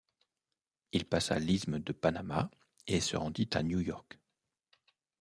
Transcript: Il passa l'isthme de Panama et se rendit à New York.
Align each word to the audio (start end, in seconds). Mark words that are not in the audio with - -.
Il 0.93 1.05
passa 1.05 1.37
l'isthme 1.37 1.77
de 1.77 1.93
Panama 1.93 2.49
et 2.87 2.99
se 3.01 3.15
rendit 3.17 3.51
à 3.53 3.61
New 3.61 3.81
York. 3.81 4.17